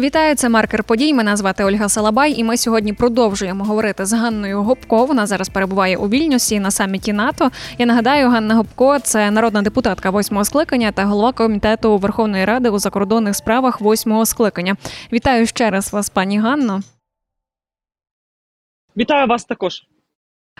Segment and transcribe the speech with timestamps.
[0.00, 1.14] Вітаю, це маркер подій.
[1.14, 5.06] Мене звати Ольга Салабай, і ми сьогодні продовжуємо говорити з Ганною Гопко.
[5.06, 7.50] Вона зараз перебуває у Вільнюсі на саміті НАТО.
[7.78, 12.78] Я нагадаю, Ганна Гопко це народна депутатка восьмого скликання та голова комітету Верховної Ради у
[12.78, 14.76] закордонних справах восьмого скликання.
[15.12, 16.80] Вітаю ще раз вас, пані Ганно.
[18.96, 19.82] Вітаю вас також.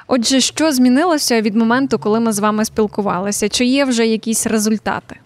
[0.06, 3.48] Отже, що змінилося від моменту, коли ми з вами спілкувалися?
[3.48, 5.16] Чи є вже якісь результати?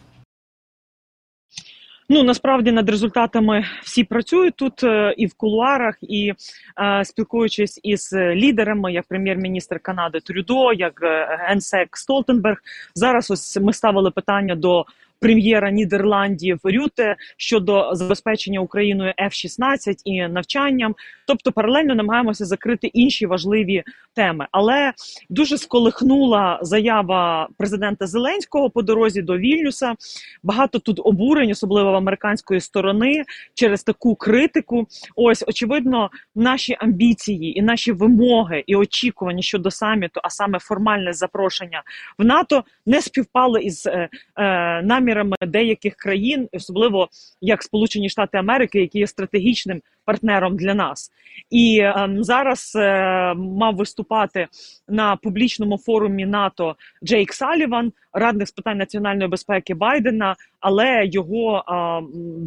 [2.09, 6.33] Ну насправді над результатами всі працюють тут е, і в кулуарах, і
[6.81, 12.57] е, спілкуючись із лідерами, як прем'єр-міністр Канади Трюдо, як е, генсек Столтенберг.
[12.95, 14.85] Зараз ось ми ставили питання до
[15.21, 20.95] прем'єра Нідерландів Рюте щодо забезпечення Україною F-16 і навчанням.
[21.27, 23.83] Тобто паралельно намагаємося закрити інші важливі
[24.15, 24.47] теми.
[24.53, 24.93] Але
[25.31, 29.95] дуже сколихнула заява президента Зеленського по дорозі до Вільнюса.
[30.43, 33.25] Багато тут обурень, особливо в американської сторони,
[33.55, 34.87] через таку критику.
[35.17, 41.83] Ось очевидно, наші амбіції і наші вимоги і очікування щодо саміту, а саме формальне запрошення
[42.19, 45.04] в НАТО, не співпали із е, е, намірами
[45.47, 47.09] деяких країн, особливо
[47.41, 51.11] як Сполучені Штати Америки, які є стратегічним партнером для нас.
[51.51, 54.47] І е, зараз е, мав виступати
[54.89, 60.37] на публічному форумі НАТО Джейк Саліван, радник з питань національної безпеки Байдена.
[60.61, 61.73] Але його е,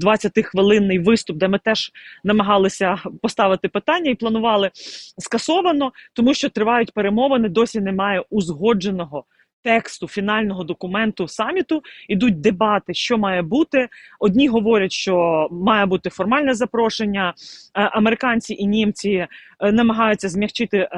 [0.07, 1.91] 20-хвилинний виступ, де ми теж
[2.23, 4.69] намагалися поставити питання і планували
[5.17, 7.49] скасовано, тому що тривають перемовини.
[7.49, 9.23] Досі немає узгодженого
[9.63, 13.87] тексту фінального документу саміту ідуть дебати, що має бути.
[14.19, 17.33] Одні говорять, що має бути формальне запрошення.
[17.75, 19.27] Е, американці і німці е,
[19.71, 20.89] намагаються змягчити е,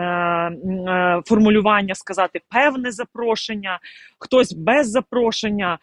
[1.25, 3.79] формулювання, сказати певне запрошення,
[4.19, 5.77] хтось без запрошення,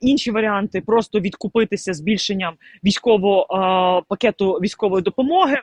[0.00, 2.54] інші варіанти просто відкупитися збільшенням
[2.84, 5.56] військового пакету військової допомоги.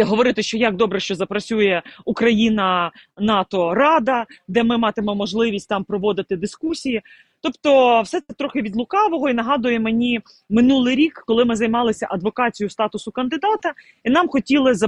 [0.00, 6.36] Говорити, що як добре, що запрацює Україна, НАТО, Рада, де ми матимемо можливість там проводити
[6.36, 7.02] дискусії.
[7.42, 10.20] Тобто, все це трохи від лукавого і нагадує мені
[10.50, 13.72] минулий рік, коли ми займалися адвокацією статусу кандидата,
[14.04, 14.78] і нам хотіли е,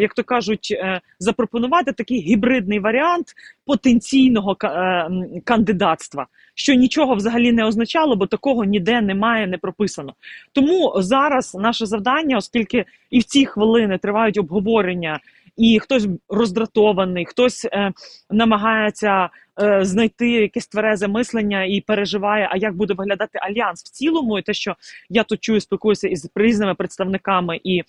[0.00, 3.26] як то кажуть, е, запропонувати такий гібридний варіант
[3.66, 5.08] потенційного е,
[5.44, 10.14] кандидатства, що нічого взагалі не означало, бо такого ніде немає, не прописано.
[10.52, 15.20] Тому зараз наше завдання, оскільки і в ці хвилини тривають обговорення
[15.58, 17.92] і хтось роздратований, хтось е,
[18.30, 19.28] намагається
[19.60, 24.42] е, знайти якесь тверезе мислення і переживає, а як буде виглядати альянс в цілому, і
[24.42, 24.76] те, що
[25.10, 27.82] я тут чую, спілкуюся із різними представниками і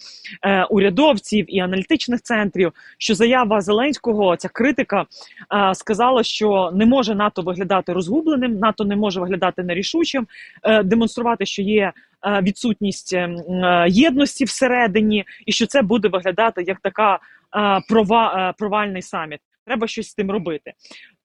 [0.43, 5.05] е, урядовців, і аналітичних центрів, що заява Зеленського, ця критика
[5.53, 10.27] е, сказала, що не може НАТО виглядати розгубленим, НАТО не може виглядати нерішучим,
[10.63, 11.93] е, демонструвати, що є.
[12.25, 17.19] Е, відсутність ем, е, єдності всередині, і що це буде виглядати як така
[17.89, 19.39] прова, провальний саміт.
[19.65, 20.73] Треба щось з тим робити.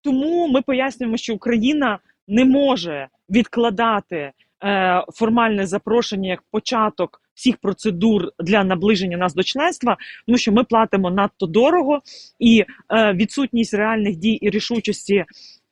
[0.05, 1.99] Тому ми пояснюємо, що Україна
[2.29, 4.33] не може відкладати
[4.65, 10.65] е, формальне запрошення як початок всіх процедур для наближення нас до членства, тому що ми
[10.65, 12.01] платимо надто дорого,
[12.39, 15.25] і е, відсутність реальних дій і рішучості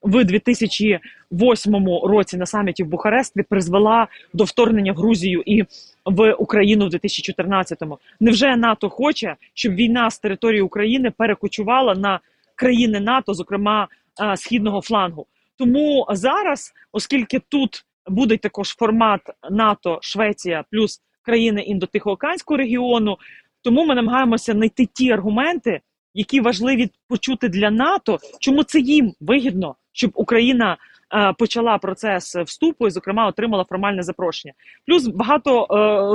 [0.03, 5.64] в 2008 році на саміті в Бухаресті призвела до вторгнення в Грузію і
[6.04, 7.99] в Україну в 2014-му.
[8.20, 12.20] Невже НАТО хоче, щоб війна з території України перекочувала на
[12.56, 13.88] країни НАТО, зокрема
[14.37, 15.27] східного флангу?
[15.59, 23.17] Тому зараз, оскільки тут буде також формат НАТО, Швеція плюс країни індотихоокеанського регіону,
[23.62, 25.81] тому ми намагаємося знайти ті аргументи,
[26.15, 30.77] які важливі почути для НАТО, чому це їм вигідно, щоб Україна
[31.15, 34.55] Е, почала процес вступу і, зокрема, отримала формальне запрошення.
[34.87, 35.67] Плюс багато е,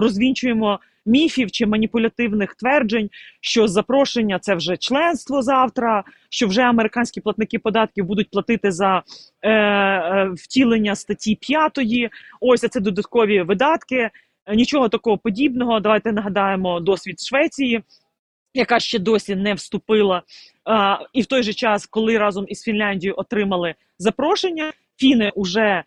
[0.01, 3.09] розвінчуємо міфів чи маніпулятивних тверджень,
[3.41, 9.03] що запрошення це вже членство завтра, що вже американські платники податків будуть платити за
[9.41, 11.79] е, е, втілення статті 5.
[12.41, 14.09] Ось це додаткові видатки.
[14.55, 15.79] Нічого такого подібного.
[15.79, 17.83] Давайте нагадаємо досвід Швеції.
[18.53, 20.21] Яка ще досі не вступила,
[20.65, 25.83] а, і в той же час, коли разом із Фінляндією отримали запрошення, Фіни вже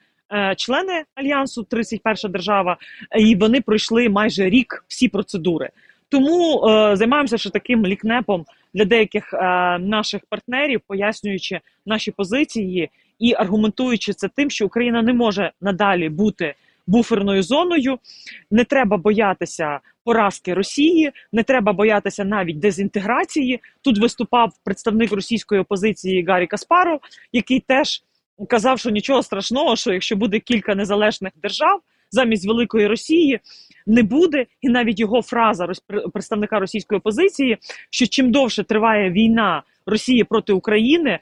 [0.56, 2.76] члени альянсу, 31 держава,
[3.18, 5.70] і вони пройшли майже рік всі процедури.
[6.08, 8.44] Тому е, займаємося ще таким лікнепом
[8.74, 9.38] для деяких е,
[9.78, 16.54] наших партнерів, пояснюючи наші позиції і аргументуючи це тим, що Україна не може надалі бути
[16.86, 17.98] буферною зоною.
[18.50, 23.60] Не треба боятися поразки Росії, не треба боятися навіть дезінтеграції.
[23.82, 27.00] Тут виступав представник російської опозиції Гаррі Каспаров,
[27.32, 28.02] який теж
[28.48, 33.40] казав, що нічого страшного, що якщо буде кілька незалежних держав, замість великої Росії
[33.86, 35.68] не буде, і навіть його фраза
[36.12, 37.58] представника російської опозиції,
[37.90, 41.18] що чим довше триває війна Росії проти України.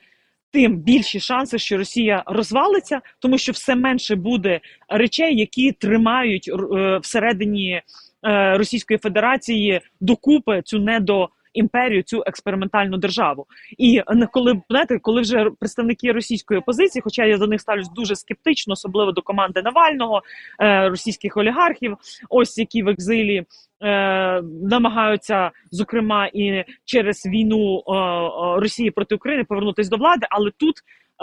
[0.52, 6.98] Тим більші шанси, що Росія розвалиться, тому що все менше буде речей, які тримають е,
[6.98, 7.82] всередині е,
[8.58, 13.46] Російської Федерації докупи цю недо імперію, цю експериментальну державу.
[13.78, 14.02] І
[14.32, 19.12] коли знаєте, коли вже представники російської опозиції, хоча я до них ставлюсь дуже скептично, особливо
[19.12, 20.22] до команди Навального,
[20.60, 21.96] е, російських олігархів,
[22.30, 23.44] ось які в екзилі.
[23.82, 27.92] Е, намагаються зокрема і через війну е,
[28.60, 30.74] Росії проти України повернутися до влади, але тут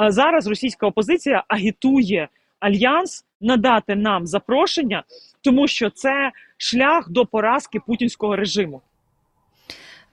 [0.10, 2.28] зараз російська опозиція агітує
[2.60, 5.04] альянс надати нам запрошення,
[5.42, 8.82] тому що це шлях до поразки путінського режиму.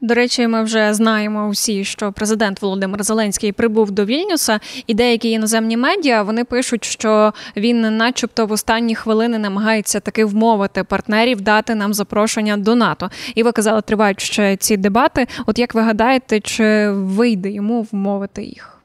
[0.03, 5.31] До речі, ми вже знаємо всі, що президент Володимир Зеленський прибув до Вільнюса, і деякі
[5.31, 11.75] іноземні медіа вони пишуть, що він, начебто, в останні хвилини намагається таки вмовити партнерів дати
[11.75, 13.11] нам запрошення до НАТО.
[13.35, 15.27] І ви казали, тривають ще ці дебати.
[15.47, 18.83] От як ви гадаєте, чи вийде йому вмовити їх?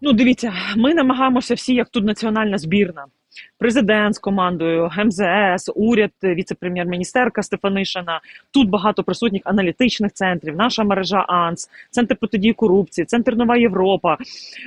[0.00, 3.04] Ну, дивіться, ми намагаємося всі, як тут національна збірна
[3.58, 8.20] президент з командою, МЗС, уряд, віце-прем'єр-міністерка Стефанишина.
[8.50, 14.16] Тут багато присутніх аналітичних центрів, наша мережа АНС, центр протидії корупції, центр Нова Європа,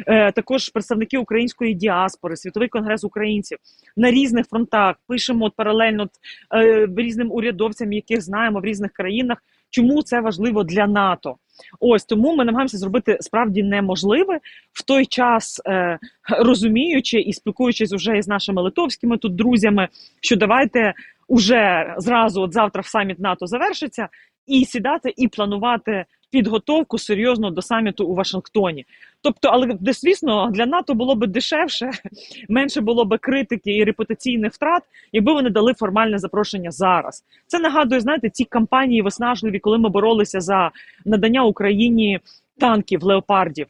[0.07, 3.57] е, також представники української діаспори, світовий конгрес українців
[3.97, 4.95] на різних фронтах.
[5.07, 6.09] Пишемо от паралельно
[6.55, 9.37] е, різним урядовцям, яких знаємо в різних країнах.
[9.69, 11.35] Чому це важливо для НАТО?
[11.79, 14.39] Ось тому ми намагаємося зробити справді неможливе
[14.73, 15.99] в той час, е,
[16.29, 19.87] розуміючи і спілкуючись уже із нашими литовськими тут друзями,
[20.21, 20.93] що давайте
[21.27, 24.07] уже зразу, от завтра в саміт НАТО завершиться,
[24.47, 28.85] і сідати і планувати підготовку серйозно до саміту у Вашингтоні.
[29.21, 31.91] Тобто, але звісно для НАТО було б дешевше,
[32.49, 37.23] менше було б критики і репутаційних втрат, якби вони дали формальне запрошення зараз.
[37.47, 40.71] Це нагадує, знаєте, ці кампанії виснажливі, коли ми боролися за
[41.05, 42.19] надання Україні
[42.57, 43.67] танків леопардів.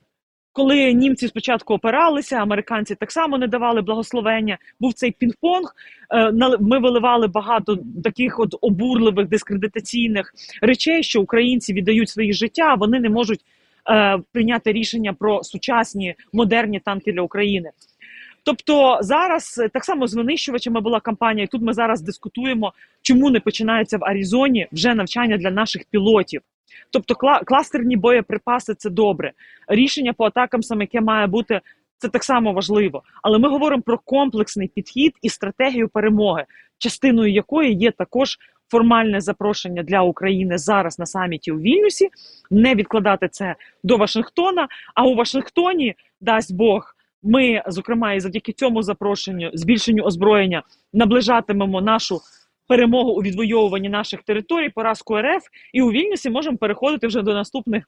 [0.53, 4.57] Коли німці спочатку опиралися, американці так само не давали благословення.
[4.79, 5.69] Був цей пінг-понг.
[6.13, 12.99] Е, ми виливали багато таких от обурливих дискредитаційних речей, що українці віддають свої життя, вони
[12.99, 13.39] не можуть
[13.89, 17.71] е, прийняти рішення про сучасні модерні танки для України.
[18.43, 21.43] Тобто зараз так само з винищувачами була кампанія.
[21.45, 26.41] і Тут ми зараз дискутуємо, чому не починається в Аризоні вже навчання для наших пілотів.
[26.91, 27.15] Тобто,
[27.45, 29.31] кластерні боєприпаси це добре.
[29.67, 31.61] Рішення по атакам, саме яке має бути,
[31.97, 33.03] це так само важливо.
[33.23, 36.45] Але ми говоримо про комплексний підхід і стратегію перемоги,
[36.77, 38.37] частиною якої є також
[38.71, 42.09] формальне запрошення для України зараз на саміті у Вільнюсі,
[42.51, 44.67] не відкладати це до Вашингтона.
[44.95, 46.95] А у Вашингтоні дасть Бог.
[47.23, 50.63] Ми, зокрема, і завдяки цьому запрошенню, збільшенню озброєння,
[50.93, 52.19] наближатимемо нашу
[52.67, 55.43] перемогу у відвоюванні наших територій, поразку РФ,
[55.73, 57.83] і у Вільнюсі можемо переходити вже до наступних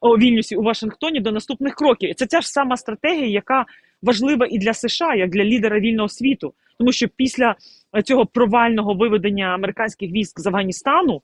[0.00, 2.10] у Вільнюсі у Вашингтоні до наступних кроків.
[2.10, 3.64] І це ця ж сама стратегія, яка
[4.02, 7.54] важлива і для США, як для лідера вільного світу, тому що після
[8.04, 11.22] цього провального виведення американських військ з Афганістану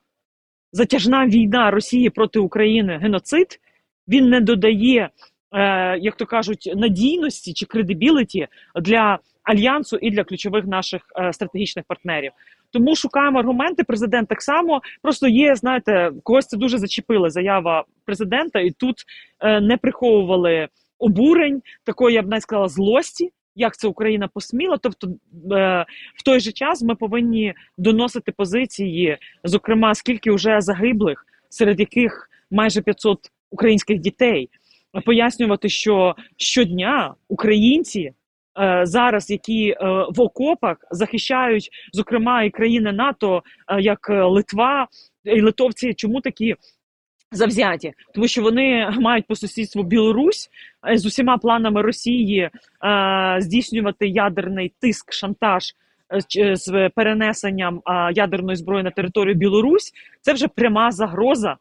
[0.73, 3.61] затяжна війна Росії проти України геноцид.
[4.09, 5.11] Він не додає,
[5.53, 8.49] е, як то кажуть, надійності чи кредибіліті
[8.83, 12.33] для альянсу і для ключових наших е, стратегічних партнерів.
[12.73, 13.85] Тому шукаємо аргументи.
[13.85, 15.55] Президент так само просто є.
[15.55, 18.97] Знаєте, когось це дуже зачепила заява президента, і тут
[19.41, 23.31] е, не приховували обурень, такої я б навіть сказала, злості.
[23.55, 24.77] Як це Україна посміла?
[24.77, 31.81] Тобто е, в той же час ми повинні доносити позиції, зокрема, скільки вже загиблих, серед
[31.81, 33.19] яких майже 500
[33.51, 34.49] українських дітей,
[35.05, 38.13] пояснювати, що щодня українці
[38.59, 39.77] Е, зараз, які е,
[40.11, 43.43] в окопах захищають, зокрема, і країни НАТО,
[43.81, 44.89] як Литва
[45.25, 46.57] і Литовці, чому такі?
[47.33, 50.51] Завзяті, тому що вони мають по сусідству Білорусь
[50.95, 52.51] з усіма планами Росії е,
[53.39, 55.75] здійснювати ядерний тиск, шантаж
[56.55, 59.93] з перенесенням е, ядерної зброї на територію Білорусь.
[60.21, 61.57] Це вже пряма загроза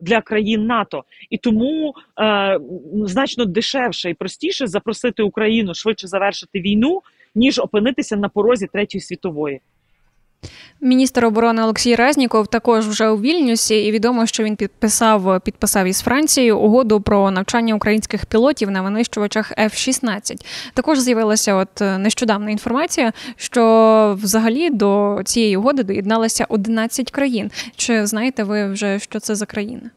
[0.00, 2.58] для країн НАТО, і тому е,
[3.04, 7.02] значно дешевше і простіше запросити Україну швидше завершити війну,
[7.34, 9.60] ніж опинитися на порозі третьої світової.
[10.82, 16.00] Міністр оборони Олексій Резніков також вже у Вільнюсі, і відомо, що він підписав підписав із
[16.00, 20.46] Францією угоду про навчання українських пілотів на винищувачах F-16.
[20.74, 27.50] Також з'явилася от нещодавна інформація, що взагалі до цієї угоди доєдналися 11 країн.
[27.76, 29.90] Чи знаєте ви вже що це за країни?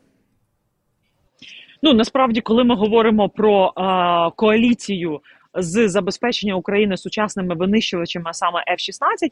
[1.84, 5.20] Ну насправді, коли ми говоримо про а, коаліцію
[5.56, 9.32] з забезпечення України сучасними винищувачами, а саме F-16,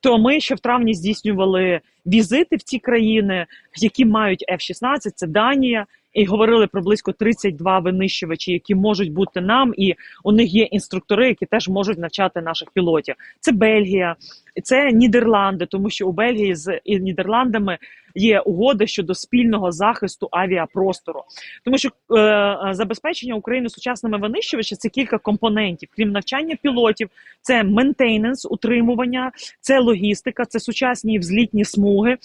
[0.00, 3.46] то ми ще в травні здійснювали візити в ці країни,
[3.80, 5.86] які мають F-16, це Данія.
[6.12, 11.28] І говорили про близько 32 винищувачі, які можуть бути нам, і у них є інструктори,
[11.28, 13.14] які теж можуть навчати наших пілотів.
[13.40, 14.16] Це Бельгія,
[14.64, 17.78] це Нідерланди, тому що у Бельгії з Нідерландами
[18.14, 21.22] є угода щодо спільного захисту авіапростору,
[21.64, 27.10] тому що е, забезпечення України сучасними винищувачами– це кілька компонентів, крім навчання пілотів,
[27.42, 32.16] це ментейненс, утримування, це логістика, це сучасні взлітні смуги,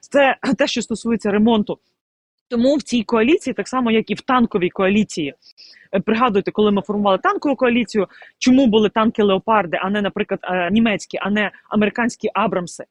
[0.00, 1.78] це те, що стосується ремонту.
[2.50, 5.34] Тому в цій коаліції, так само як і в танковій коаліції,
[5.94, 8.06] е, пригадуйте, коли ми формували танкову коаліцію,
[8.38, 12.84] чому були танки леопарди, а не, наприклад, е, німецькі, а не американські Абрамси.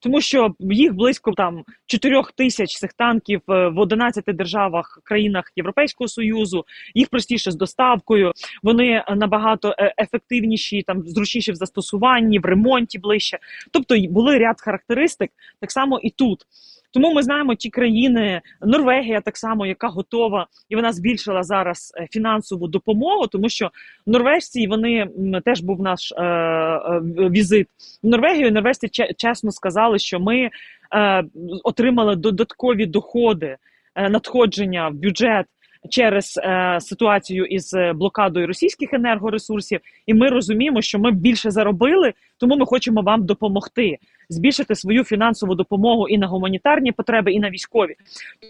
[0.00, 6.08] Тому що їх близько там 4 тисяч цих танків е, в 11 державах країнах Європейського
[6.08, 6.64] союзу.
[6.94, 8.32] Їх простіше з доставкою.
[8.62, 13.38] Вони набагато ефективніші, там зручніші в застосуванні, в ремонті ближче.
[13.70, 15.30] Тобто були ряд характеристик,
[15.60, 16.46] так само і тут.
[16.94, 22.06] Тому ми знаємо ті країни, Норвегія так само, яка готова, і вона збільшила зараз е,
[22.10, 23.70] фінансову допомогу, тому що
[24.06, 25.08] норвежці вони
[25.44, 27.68] теж був наш е, е, візит
[28.02, 28.52] в Норвегію.
[28.52, 30.50] Норвежці чесно сказали, що ми
[30.94, 31.24] е,
[31.64, 33.56] отримали додаткові доходи,
[33.94, 35.46] е, надходження в бюджет.
[35.90, 42.56] Через е, ситуацію із блокадою російських енергоресурсів, і ми розуміємо, що ми більше заробили, тому
[42.56, 43.98] ми хочемо вам допомогти
[44.28, 47.94] збільшити свою фінансову допомогу і на гуманітарні потреби, і на військові.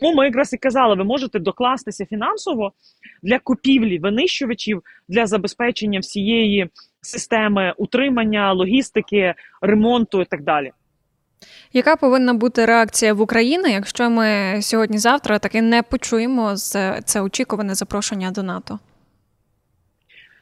[0.00, 2.72] Тому ми якраз і казали, ви можете докластися фінансово
[3.22, 6.68] для купівлі винищувачів для забезпечення всієї
[7.00, 10.72] системи утримання, логістики, ремонту і так далі.
[11.72, 16.54] Яка повинна бути реакція в Україні, якщо ми сьогодні-завтра таки не почуємо
[17.04, 18.78] це очікуване запрошення до НАТО?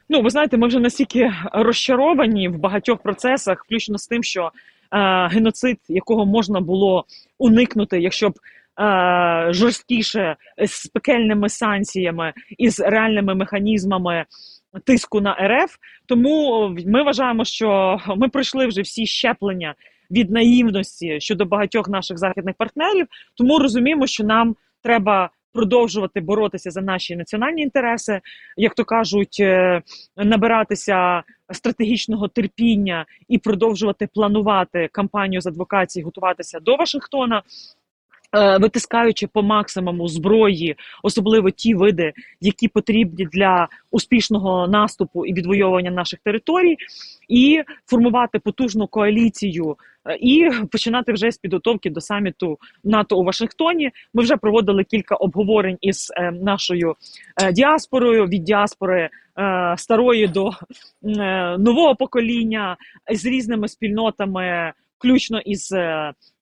[0.08, 4.50] Ну, ви знаєте, ми вже настільки розчаровані в багатьох процесах, включно з тим, що
[4.92, 7.04] е, геноцид, якого можна було
[7.38, 8.34] уникнути, якщо б
[8.80, 14.24] е, жорсткіше з пекельними санкціями і з реальними механізмами.
[14.84, 19.74] Тиску на РФ, тому ми вважаємо, що ми пройшли вже всі щеплення
[20.12, 23.06] від наївності щодо багатьох наших західних партнерів.
[23.36, 28.20] Тому розуміємо, що нам треба продовжувати боротися за наші національні інтереси,
[28.56, 29.82] як то кажуть, е,
[30.16, 37.42] набиратися стратегічного терпіння і продовжувати планувати кампанію з адвокації, готуватися до Вашингтона.
[38.34, 45.90] Е, витискаючи по максимуму зброї, особливо ті види, які потрібні для успішного наступу і відвоювання
[45.90, 46.76] наших територій,
[47.28, 53.90] і формувати потужну коаліцію е, і починати вже з підготовки до саміту НАТО у Вашингтоні.
[54.14, 56.94] Ми вже проводили кілька обговорень із е, нашою
[57.52, 59.08] діаспорою від діаспори
[59.76, 60.50] старої до
[61.58, 62.76] нового покоління
[63.12, 64.72] з різними спільнотами,
[65.02, 65.72] включно із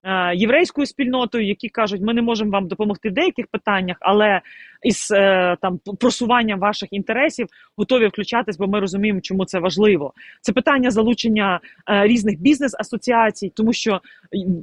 [0.05, 4.40] Е, єврейською спільнотою, які кажуть, ми не можемо вам допомогти в деяких питаннях, але
[4.83, 10.12] із е, там просуванням ваших інтересів готові включатись, бо ми розуміємо, чому це важливо.
[10.40, 14.00] Це питання залучення е, різних бізнес-асоціацій, тому що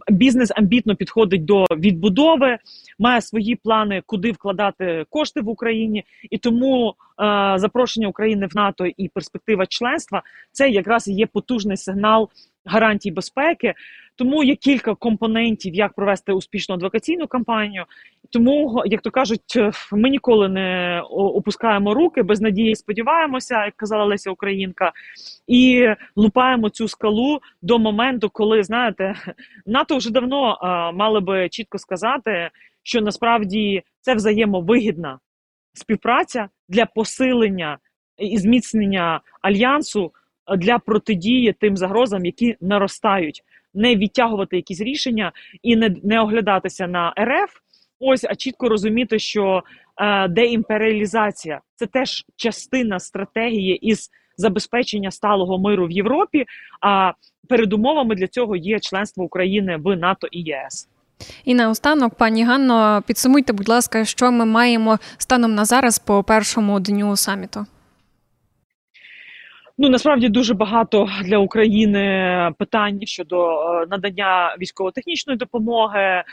[0.09, 2.57] бізнес амбітно підходить до відбудови,
[2.99, 6.95] має свої плани, куди вкладати кошти в Україні, і тому
[7.55, 12.29] запрошення України в НАТО і перспектива членства це якраз є потужний сигнал
[12.67, 13.73] гарантій безпеки.
[14.15, 17.85] Тому є кілька компонентів, як провести успішну адвокаційну кампанію.
[18.29, 19.59] Тому, як то кажуть,
[19.91, 24.91] ми ніколи не опускаємо руки, без надії сподіваємося, як казала Леся Українка,
[25.47, 29.15] і лупаємо цю скалу до моменту, коли знаєте,
[29.65, 32.49] НАТО вже давно а, мали би чітко сказати,
[32.83, 35.19] що насправді це взаємовигідна
[35.73, 37.77] співпраця для посилення
[38.17, 40.11] і зміцнення альянсу
[40.57, 47.13] для протидії тим загрозам, які наростають не відтягувати якісь рішення і не не оглядатися на
[47.19, 47.51] РФ.
[47.99, 49.63] Ось а чітко розуміти, що
[50.01, 56.45] е, деімперіалізація це теж частина стратегії із забезпечення сталого миру в Європі.
[56.81, 57.11] А
[57.47, 60.89] передумовами для цього є членство України в НАТО і ЄС.
[61.45, 66.79] І наостанок, пані Ганно, підсумуйте, будь ласка, що ми маємо станом на зараз по першому
[66.79, 67.65] дню саміту.
[69.79, 76.23] Ну насправді дуже багато для України питань щодо е, надання військово-технічної допомоги, е,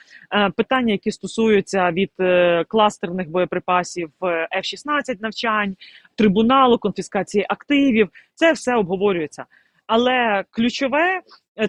[0.57, 5.77] питання, які стосуються від е, кластерних боєприпасів F-16 навчань,
[6.15, 8.09] трибуналу, конфіскації активів.
[8.35, 9.45] Це все обговорюється.
[9.87, 11.21] Але ключове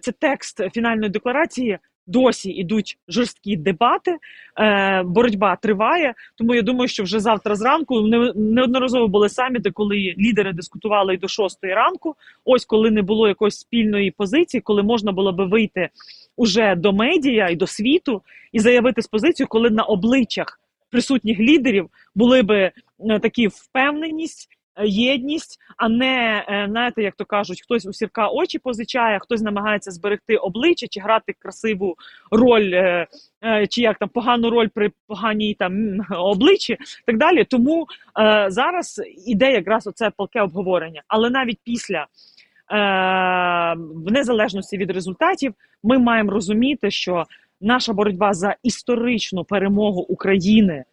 [0.01, 4.17] це текст фінальної декларації Досі йдуть жорсткі дебати,
[4.59, 6.13] е, боротьба триває.
[6.37, 11.17] Тому я думаю, що вже завтра зранку не- неодноразово були саміти, коли лідери дискутували і
[11.17, 12.15] до шостої ранку.
[12.45, 15.89] Ось коли не було якоїсь спільної позиції, коли можна було би вийти
[16.37, 18.21] уже до медіа і до світу
[18.51, 20.59] і заявити з позицію, коли на обличчях
[20.89, 22.71] присутніх лідерів були би
[23.09, 24.49] е, такі впевненість.
[24.75, 29.41] Е, Єдність, а не е, знаєте, як то кажуть, хтось у сірка очі позичає, хтось
[29.41, 31.95] намагається зберегти обличчя чи грати красиву
[32.31, 33.07] роль, е,
[33.69, 35.73] чи як там погану роль при поганій там
[36.09, 37.43] обличчі, так далі.
[37.43, 37.87] Тому
[38.47, 41.01] зараз іде якраз оце палке обговорення.
[41.07, 42.07] Але навіть після
[43.79, 45.53] в незалежності від результатів,
[45.83, 47.25] ми маємо розуміти, що
[47.61, 50.85] наша боротьба за історичну перемогу України,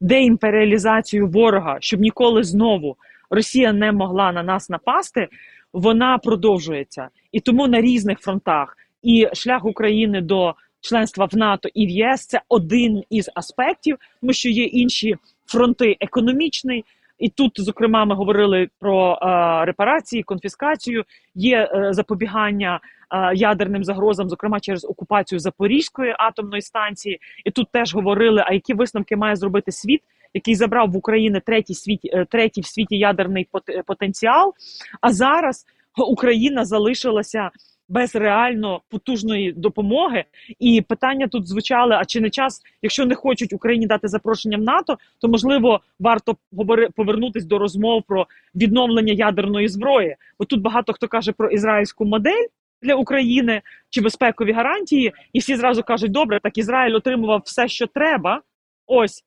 [0.00, 2.96] деімперіалізацію ворога, щоб ніколи знову
[3.34, 5.28] Росія не могла на нас напасти,
[5.72, 7.08] вона продовжується.
[7.32, 12.26] І тому на різних фронтах і шлях України до членства в НАТО і в ЄС
[12.26, 16.84] це один із аспектів, тому що є інші фронти економічний.
[17.18, 24.28] І тут, зокрема, ми говорили про е, репарації, конфіскацію, є е, запобігання е, ядерним загрозам,
[24.28, 27.20] зокрема через окупацію Запорізької атомної станції.
[27.44, 30.02] І тут теж говорили, а які висновки має зробити світ,
[30.34, 34.54] який забрав в Україні третій світ, е, третій в світі ядерний пот- потенціал.
[35.00, 37.50] А зараз Україна залишилася
[37.88, 40.24] без реально потужної допомоги.
[40.58, 44.62] І питання тут звучали: а чи не час, якщо не хочуть Україні дати запрошення в
[44.62, 50.16] НАТО, то можливо варто говори повернутись до розмов про відновлення ядерної зброї?
[50.38, 52.46] Бо тут багато хто каже про ізраїльську модель.
[52.82, 57.86] Для України чи безпекові гарантії, і всі зразу кажуть: добре, так Ізраїль отримував все, що
[57.86, 58.42] треба.
[58.86, 59.24] Ось е,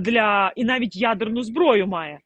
[0.00, 2.18] для і навіть ядерну зброю має.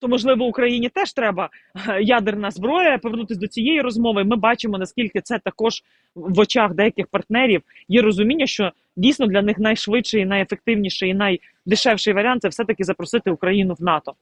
[0.00, 1.50] То можливо Україні теж треба
[1.88, 2.98] е, ядерна зброя.
[2.98, 4.24] Повернутися до цієї розмови.
[4.24, 5.82] Ми бачимо наскільки це також
[6.14, 12.42] в очах деяких партнерів є розуміння, що дійсно для них найшвидший, найефективніший і найдешевший варіант
[12.42, 14.14] це все таки запросити Україну в НАТО.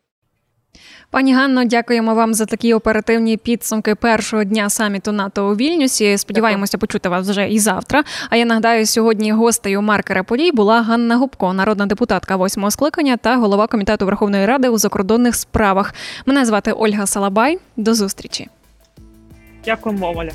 [1.11, 6.19] Пані Ганно, дякуємо вам за такі оперативні підсумки першого дня саміту НАТО у Вільнюсі.
[6.19, 8.05] Сподіваємося почути вас вже і завтра.
[8.31, 13.37] А я нагадаю, сьогодні гостею маркера подій була Ганна Губко, народна депутатка восьмого скликання та
[13.37, 15.95] голова комітету Верховної Ради у закордонних справах.
[16.27, 17.59] Мене звати Ольга Салабай.
[17.77, 18.49] До зустрічі.
[19.65, 20.31] Дякуємо, Оля.